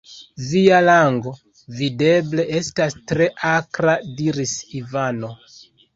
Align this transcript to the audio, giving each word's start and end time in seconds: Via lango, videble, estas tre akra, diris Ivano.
Via 0.43 0.77
lango, 0.85 1.33
videble, 1.81 2.45
estas 2.61 2.97
tre 3.13 3.27
akra, 3.53 3.95
diris 4.23 4.59
Ivano. 4.81 5.35